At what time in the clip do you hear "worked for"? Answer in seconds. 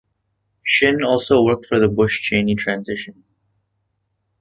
1.43-1.77